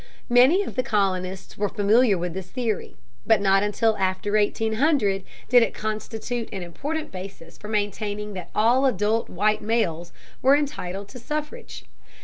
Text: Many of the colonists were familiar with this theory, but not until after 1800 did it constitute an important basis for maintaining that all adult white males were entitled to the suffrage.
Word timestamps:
Many 0.31 0.63
of 0.63 0.73
the 0.73 0.81
colonists 0.81 1.59
were 1.59 1.69
familiar 1.69 2.17
with 2.17 2.33
this 2.33 2.49
theory, 2.49 2.95
but 3.23 3.39
not 3.39 3.61
until 3.61 3.95
after 3.97 4.31
1800 4.31 5.23
did 5.47 5.61
it 5.61 5.75
constitute 5.75 6.49
an 6.51 6.63
important 6.63 7.11
basis 7.11 7.55
for 7.55 7.67
maintaining 7.67 8.33
that 8.33 8.49
all 8.55 8.87
adult 8.87 9.29
white 9.29 9.61
males 9.61 10.11
were 10.41 10.55
entitled 10.55 11.07
to 11.09 11.19
the 11.19 11.23
suffrage. 11.23 11.85